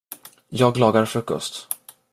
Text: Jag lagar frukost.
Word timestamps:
Jag 0.49 0.77
lagar 0.77 1.05
frukost. 1.05 1.67